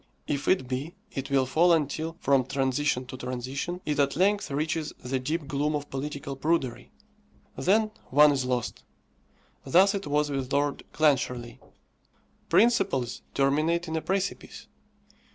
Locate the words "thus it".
9.63-10.07